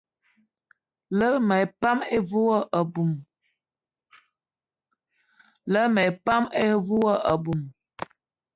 Lerma 1.17 1.55
epan 1.65 1.97
ive 6.63 6.93
wo 6.95 7.13
aboum. 7.31 7.61